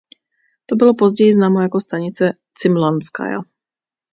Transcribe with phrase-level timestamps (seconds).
[0.65, 3.39] To bylo později známo jako stanice "Cimlanskaja".